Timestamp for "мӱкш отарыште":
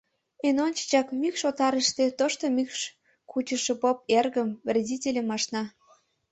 1.19-2.05